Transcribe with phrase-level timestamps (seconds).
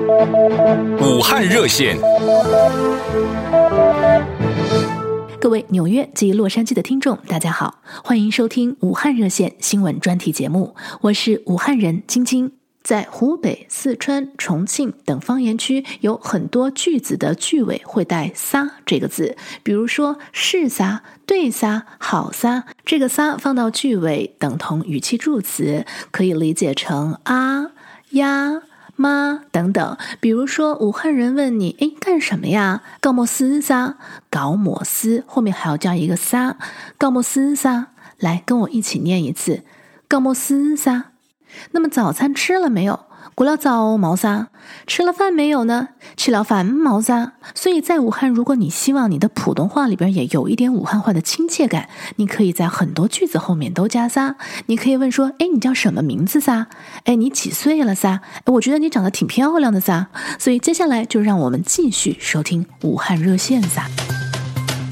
[0.00, 1.98] 武汉热线，
[5.38, 12.52] 各位纽约及洛杉矶的听众，大家好，欢迎收听武汉热线新闻专题节目，我是武汉人晶晶。
[12.82, 27.72] 在湖北、四川、重庆等方言区，有很多句子的句尾会带“撒”这个字，比如说“是撒”“对撒”“好撒”，这个“撒”放到句尾，等同语气助词，可以理解成啊、
[28.12, 28.62] 呀、
[29.00, 29.96] 吗等等。
[30.20, 33.96] 比如说，武汉人问你：“哎，干什么呀？”“搞么斯撒
[34.30, 36.56] ”“搞么斯”，后面还要加一个“撒
[36.98, 37.88] ”“搞么斯撒”。
[38.20, 39.62] 来，跟我一起念一次
[40.06, 41.09] ：“搞么斯撒”。
[41.72, 43.00] 那么早餐吃了没有？
[43.34, 44.48] 过了早毛撒。
[44.86, 45.88] 吃了饭没有呢？
[46.16, 47.32] 吃了饭毛撒。
[47.54, 54.36] 所以在武汉，如果你希望你的普通话里边也有一点武汉话的亲切感，你可以在很多句子后面都加撒。
[54.66, 56.66] 你可以问说：“哎，你叫什么名字撒？
[57.04, 58.20] 哎，你几岁了撒？
[58.44, 60.08] 哎，我觉得你长得挺漂亮的撒。”
[60.38, 63.86] 所以接下来就让我们继续收听武汉热线撒。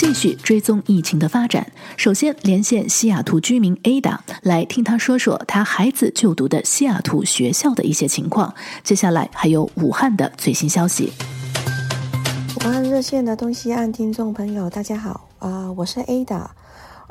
[0.00, 1.70] 继续追踪疫情的发展。
[1.98, 8.54] 首先连线西雅图居民 Ada 来听他说说他孩子就读的西雅图学校的一些情况。
[8.82, 11.12] 接下来还有武汉的最新消息。
[12.56, 16.46] 武汉热线的东西岸听众朋友，大家好，啊、我是 Ada，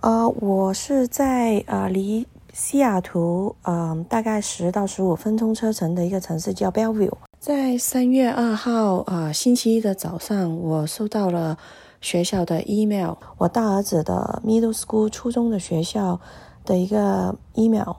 [0.01, 7.13] 呃，我是在呃离西雅图嗯、大概十到十五分钟车程的一个城市叫 Bellevue。
[7.39, 11.55] 在三月二号啊、星期一的早上，我收到了。
[12.01, 16.19] 学校的 email，我大儿子的 middle school 初中的学校
[16.63, 17.95] 的一个 email，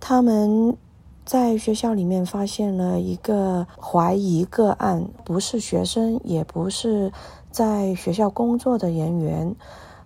[0.00, 0.76] 他们
[1.24, 7.12] 在学校里面发现了一个怀疑个案，不是学生，也不是
[7.50, 9.54] 在学校工作的人员，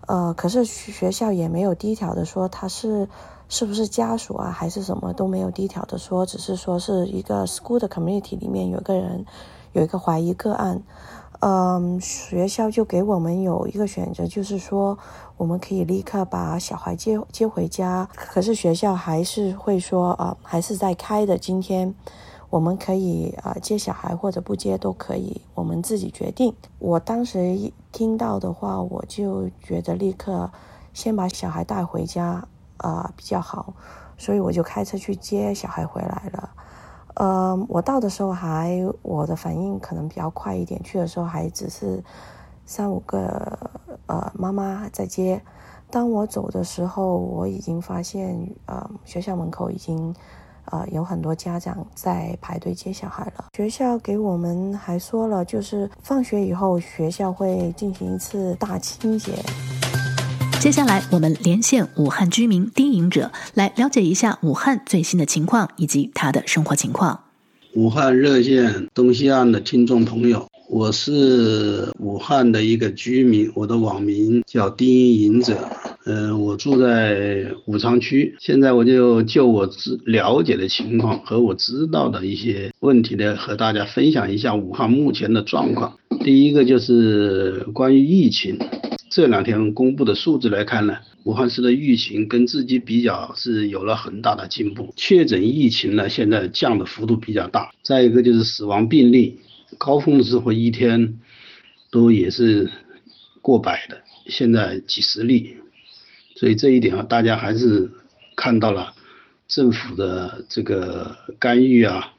[0.06, 3.08] 呃，可是学校也没有低调的说他是
[3.48, 9.24] 是不是家属啊，还是什么都没有低调的说，只是说是一个 school 的 community 里面有个人
[9.72, 10.82] 有一个怀疑个案。
[11.40, 14.98] 嗯，学校就给我们有一个选择，就是说
[15.38, 18.06] 我们可以立刻把小孩接接回家。
[18.14, 21.38] 可是学校还是会说，啊，还是在开的。
[21.38, 21.94] 今天
[22.50, 26.54] 我们可以啊接小孩或者不接都可以，我们自己决定。
[26.78, 30.50] 我当时一听到的话，我就觉得立刻
[30.92, 32.46] 先把小孩带回家
[32.76, 33.72] 啊比较好，
[34.18, 36.50] 所以我就开车去接小孩回来了。
[37.20, 42.02] 呃，我到的时候还我的反应可能比较快一点，去的时候还只是
[42.64, 43.58] 三五个
[44.06, 45.38] 呃妈妈在接。
[45.90, 50.14] 当我走的时候，我已经发现呃学校门口已经
[50.64, 53.48] 呃有很多家长在排队接小孩了。
[53.54, 59.34] 学校给我们还说了，就是放学以后学校会进行一次大清洁。
[60.60, 67.18] 接下来，我们连线武汉居民丁营者，来了解一下武汉最新的情况以及他的生活情况。
[67.72, 75.56] 武汉热线东西岸的听众朋友，我是武汉的一个居民，我的网名叫丁营者。
[76.04, 78.36] 呃，我住在武昌区。
[78.38, 85.96] 现在我就就我知了解的情况和我知道的一些问题呢，和大家分享一下武汉目前的状况。
[86.22, 88.58] 第一个就是关于疫情。
[89.10, 97.72] 这两天公布的数字来看呢，武汉市的疫情跟自己比较是有了很大的进步，确诊疫情呢现在降的幅度比较大。
[97.82, 99.40] 再一个就是死亡病例，
[99.78, 101.18] 高峰的时候一天
[101.90, 102.70] 都也是
[103.42, 105.56] 过百的，现在几十例，
[106.36, 107.90] 所以这一点啊，大家还是
[108.36, 108.94] 看到了
[109.48, 112.12] 政府的这个干预啊，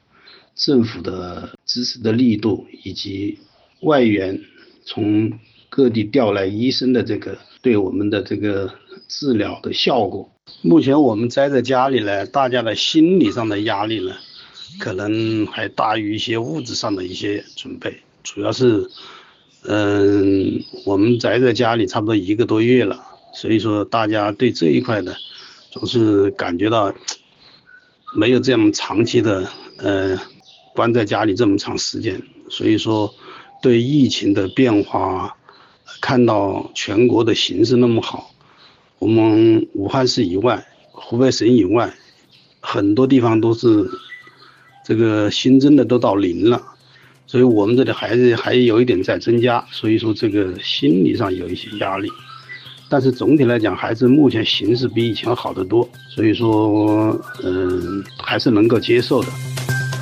[0.56, 3.40] 政府的支持的力度以及
[3.80, 4.42] 外援
[4.84, 5.32] 从。
[5.72, 8.70] 各地调来医生的这个对我们的这个
[9.08, 10.30] 治疗的效果，
[10.62, 14.14] 目前我们宅在家里呢，大家的心理上的压力呢，
[14.80, 18.02] 可能还大于一些物质上的一些准备。
[18.22, 18.90] 主要是，
[19.64, 23.02] 嗯，我们宅在家里差不多一个多月了，
[23.34, 25.16] 所以说大家对这一块呢，
[25.72, 26.94] 总是感觉到
[28.14, 30.20] 没有这样长期的呃
[30.76, 33.16] 关在家里这么长时间，所以说
[33.62, 35.38] 对疫情的变化。
[36.00, 38.32] 看到全国的形势那么好，
[39.00, 41.94] 我们武汉市以外、湖北省以外，
[42.60, 43.90] 很多地方都是
[44.86, 46.62] 这个新增的都到零了，
[47.28, 52.10] 所以我们这里还是还有一点在增加，所以说这个心理上有一些压力，
[52.90, 59.51] 但是总体来讲还是目前形势比以前好得多，所以说嗯还是能够接受的。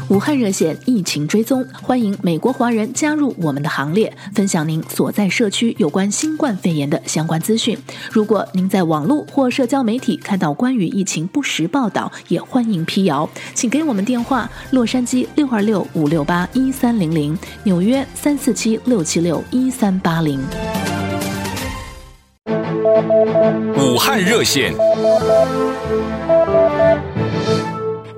[0.09, 7.77] 武汉热线疫情追踪，欢迎美国华人加入我们的行列，分享您所在社区有关新冠肺炎的相关资讯。
[8.11, 20.39] 如果您在网络或社交媒体看到关于疫情不实报道，也欢迎辟谣，请给我们电话：洛杉矶六二六五六八一三零零，纽约三四七六七六一三八零。
[23.77, 24.73] 武汉热线。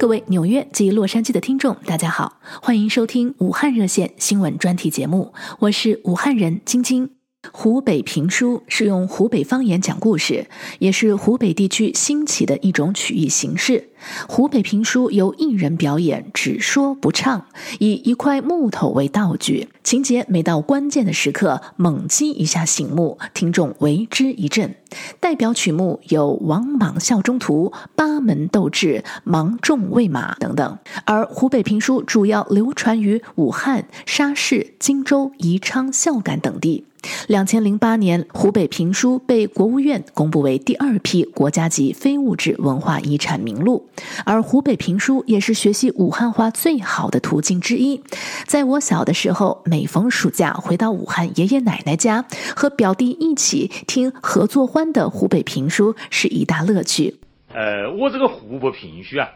[0.01, 7.20] 各位纽约及洛杉矶的听众，大家好，欢迎收听武汉热线新闻专题节目，我是武汉人晶晶。
[7.51, 10.47] 湖北评书是用湖北方言讲故事，
[10.77, 13.89] 也是湖北地区兴起的一种曲艺形式。
[14.27, 17.47] 湖北评书由艺人表演，只说不唱，
[17.79, 24.75] 以一块木头为道具，情节每到关键的时刻猛击一下醒目，听众为之一振。
[25.19, 28.87] 代表曲目有《王莽效忠图》《八门斗智》
[29.23, 30.77] 《芒种喂马》等等。
[31.05, 36.85] 而湖北评书主要流传于武汉、沙市、荆州、宜昌、孝感等地。
[37.27, 43.89] 两千零八年，湖北评书被国务院公布为第二批国家级非物质文化遗产名录，
[44.25, 48.01] 而湖北评书也是学习武汉话最好的途径之一。
[48.45, 52.25] 在我小的时候，每逢暑假回到武汉爷爷奶奶家，
[52.55, 57.17] 和表弟一起听合作欢的湖北评书是一大乐趣。
[57.53, 59.29] 呃，我这个湖北评书啊，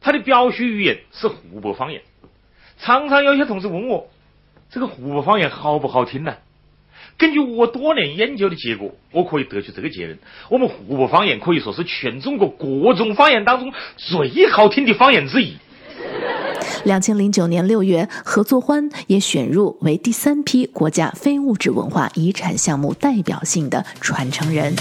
[0.00, 2.00] 它的表述语言是湖北方言，
[2.78, 4.08] 常常有些同事问我，
[4.70, 6.34] 这个湖北方言好不好听呢？
[7.18, 10.18] 根据我多年研究的结果，我可以得出这个结论：
[10.50, 15.56] 我们湖北方言可以说是全中国各种方言当中最好听的方言之一。
[16.84, 24.74] 两千零九年六月，合作欢也选入为第三批国家非物质文化遗产项目代表性的传承人。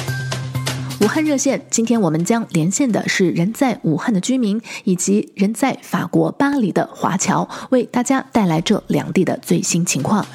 [1.02, 10.26] 武汉热线，今天我们将连线的是人在武汉的居民，以及人在法国巴黎的华侨，为大家带来这两地的最新情况。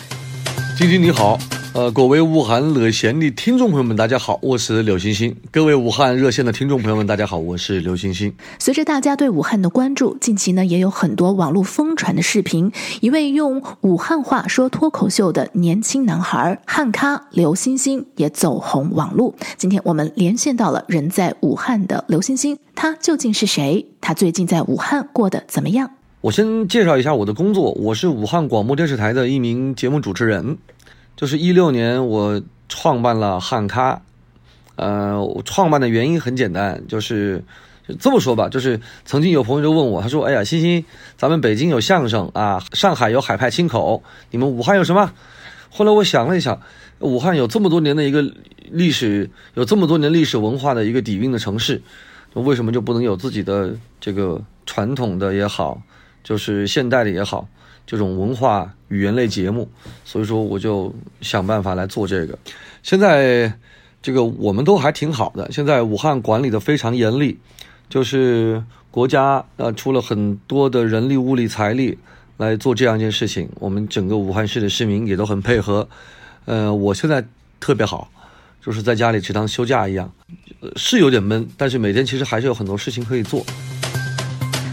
[0.79, 1.39] 晶晶你好。
[1.73, 5.37] 呃，各位武汉热线的听众朋友们，大家好，我是刘星星。
[5.53, 8.35] 各位武汉热线的听众朋友们，大家好，我是刘星星。
[8.59, 12.73] 随着大家对武汉的关注，近期呢也有很多网络疯传的视频。
[13.01, 19.33] 一位用武汉话说脱口秀的年轻男孩汉咖刘星星也走红网络。
[19.57, 23.87] 今天我们连线到了人在武汉的刘星星，他究竟是谁？
[24.01, 25.89] 他最近在武汉过得怎么样？
[26.21, 30.59] 我先介绍一下我的工作，我是武汉广播电视台的一名节目主持人。
[31.21, 34.01] 就是一六年，我创办了汉咖，
[34.77, 37.45] 呃，创办的原因很简单，就是
[37.99, 40.83] 这么说吧，就是曾经有朋友就问我，他说：“哎呀，欣欣，
[41.19, 45.13] 咱们北京有相声啊，上海有海派清口，你们武汉有什么？”
[45.69, 46.59] 后来我想了一想，
[47.01, 48.25] 武汉有这么多年的一个
[48.71, 51.83] 历史，有这么多年历史文化的一个底蕴的城市，
[52.33, 55.83] 为什么就不能有自己的这个传统的也好，
[56.25, 57.47] 就是现代的也好？
[57.91, 59.69] 这种文化语言类节目，
[60.05, 62.39] 所以说我就想办法来做这个。
[62.85, 63.53] 现在
[64.01, 67.37] 这个我们都还挺好的，现在武汉管理的非常严厉，
[67.89, 71.99] 就是国家呃出了很多的人力、物力、财力
[72.37, 73.49] 来做这样一件事情。
[73.57, 75.89] 我们整个武汉市的市民也都很配合。
[76.45, 77.27] 呃，我现在
[77.59, 78.09] 特别好，
[78.65, 80.09] 就是在家里只当休假一样，
[80.77, 83.45] 是有点闷，但是每天其实还是有很多事情可以做。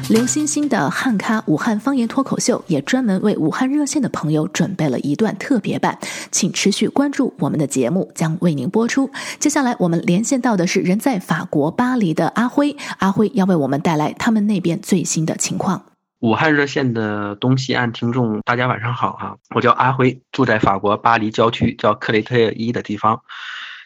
[0.09, 5.99] 刘星星的汉咖武汉方言脱口秀也专门为武汉热线的朋友准备了一段特别版，
[6.31, 9.11] 请持续关注我们的节目，将为您播出。
[9.37, 15.83] 接下来我们连线到的是人在法国巴黎的阿辉，阿辉要为我们带来他们那边最新的情况。
[16.21, 23.19] 武汉热线的东西岸听众，大家晚上好哈，我叫阿辉，住在法国巴黎郊区叫克雷特一的地方。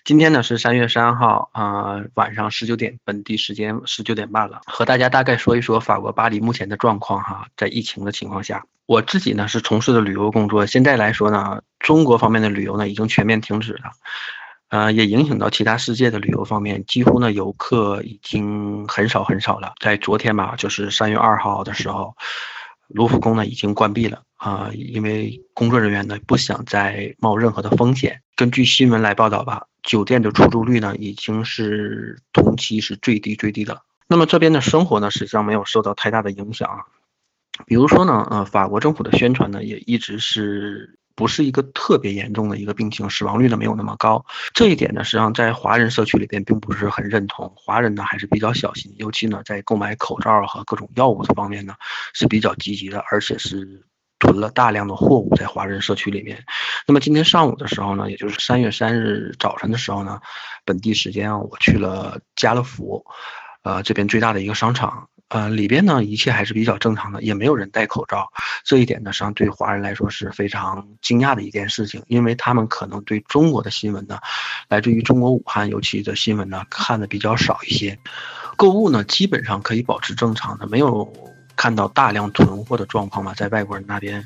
[0.03, 7.46] 今天呢是三月三号啊、晚上十九点本地时间十九点半了，和大家大概说一说法国巴黎目前的状况哈。
[7.55, 13.91] 在疫情的情况下，我自己呢是从事的旅游工作，现在来说呢，中国方面的旅游呢已经全面停止了，
[14.70, 19.74] 呃，也影响到其他世界的旅游方面，几乎呢游客已经很少很少了。
[19.79, 22.15] 在昨天吧，就是三月二号的时候，
[22.88, 28.24] 卢浮宫呢已经关闭了啊、因为工作人员呢不想再冒任何的风险。
[28.36, 29.67] 根据新闻来报道吧。
[29.83, 33.81] 酒店的出租率呢，已经是同期是最低最低的。
[34.07, 36.85] 那么这边的生活呢，实际上没有受到太大的影响啊。
[37.65, 44.25] 比如说呢，呃，法国政府的宣传呢，也一直是不是一个特别严重的一个病情，死亡率呢没有那么高。
[44.53, 51.75] 这一点呢，实际上在华人社区里边并不是很认同，华人呢还是比较小心，尤其呢在购买口罩和各种药物的方面呢
[52.13, 53.83] 是比较积极的，而且是。
[54.21, 56.45] 囤了大量的货物在华人社区里面。
[56.87, 60.21] 那么今天上午的时候呢，也就是三月三日早晨的时候呢，
[60.63, 63.03] 本地时间我去了家乐福，
[63.63, 68.31] 呃，这边最大的一个商场，呃，里边呢一切还是比较正常的，也没有人戴口罩。
[68.63, 74.19] 这一点呢，实际上对华人来说是非常惊讶的一件事情，因为他们可能对中国的新闻呢，
[74.69, 77.97] 来自于中国武汉，尤其的新闻呢看的比较少一些。
[78.55, 81.11] 购物呢，基本上可以保持正常的，没有
[81.62, 84.25] 看到大量囤货的状况嘛，在外国人那边。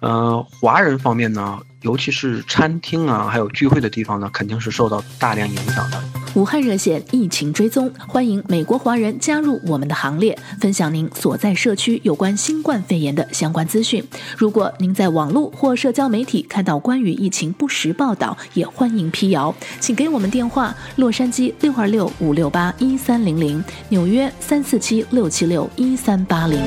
[0.00, 6.02] 呃，华人方面呢，尤其是餐厅啊，还有聚会的地方呢，肯定是受到大量影响的。
[6.36, 14.04] 武汉热线疫情追踪，欢迎美国华人加入我们的行列，分享您所在社区有关新冠肺炎的相关资讯。
[14.36, 26.60] 如果您在网络或社交媒体看到关于疫情不实报道，也欢迎辟谣，请给我们电话：洛杉矶六二六五六八一三零零，纽约三四七六七六一三八零。